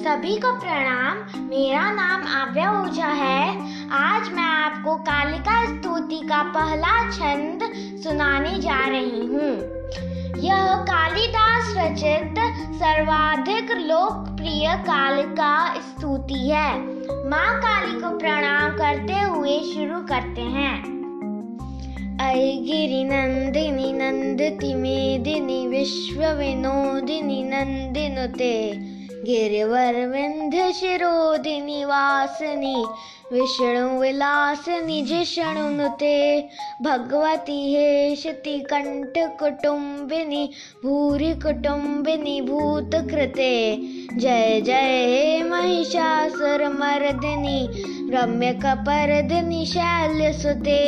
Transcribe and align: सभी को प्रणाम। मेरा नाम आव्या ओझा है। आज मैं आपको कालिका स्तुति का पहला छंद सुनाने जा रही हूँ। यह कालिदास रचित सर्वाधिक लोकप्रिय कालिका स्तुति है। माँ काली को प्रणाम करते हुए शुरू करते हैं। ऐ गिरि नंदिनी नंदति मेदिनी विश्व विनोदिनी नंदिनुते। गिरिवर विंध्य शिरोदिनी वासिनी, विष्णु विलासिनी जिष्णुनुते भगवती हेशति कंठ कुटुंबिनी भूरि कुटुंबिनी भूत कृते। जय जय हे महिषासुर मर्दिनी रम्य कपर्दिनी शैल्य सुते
सभी 0.00 0.36
को 0.36 0.52
प्रणाम। 0.52 1.40
मेरा 1.44 1.90
नाम 1.90 2.26
आव्या 2.26 2.82
ओझा 2.82 3.06
है। 3.06 3.50
आज 3.90 4.32
मैं 4.32 4.42
आपको 4.42 4.94
कालिका 4.94 5.66
स्तुति 5.66 6.20
का 6.24 6.42
पहला 6.42 7.10
छंद 7.10 7.60
सुनाने 8.02 8.58
जा 8.58 8.88
रही 8.88 9.26
हूँ। 9.26 9.50
यह 10.42 10.76
कालिदास 10.76 11.74
रचित 11.76 12.34
सर्वाधिक 12.74 13.70
लोकप्रिय 13.70 14.76
कालिका 14.76 15.74
स्तुति 15.74 16.50
है। 16.50 16.78
माँ 17.28 17.58
काली 17.58 18.00
को 18.00 18.18
प्रणाम 18.18 18.70
करते 18.70 19.20
हुए 19.20 19.60
शुरू 19.60 20.00
करते 20.00 20.40
हैं। 20.40 20.78
ऐ 22.20 22.56
गिरि 22.56 23.04
नंदिनी 23.04 23.92
नंदति 23.92 24.74
मेदिनी 24.74 25.66
विश्व 25.66 26.26
विनोदिनी 26.26 27.42
नंदिनुते। 27.44 28.99
गिरिवर 29.24 29.94
विंध्य 30.06 30.72
शिरोदिनी 30.72 31.84
वासिनी, 31.84 32.76
विष्णु 33.32 34.00
विलासिनी 34.00 35.02
जिष्णुनुते 35.02 36.48
भगवती 36.82 37.58
हेशति 37.74 38.58
कंठ 38.60 39.18
कुटुंबिनी 39.38 40.50
भूरि 40.84 41.32
कुटुंबिनी 41.34 42.40
भूत 42.40 42.90
कृते। 43.10 43.76
जय 44.16 44.60
जय 44.60 45.04
हे 45.06 45.42
महिषासुर 45.42 46.68
मर्दिनी 46.68 47.66
रम्य 48.10 48.52
कपर्दिनी 48.52 49.66
शैल्य 49.66 50.32
सुते 50.32 50.80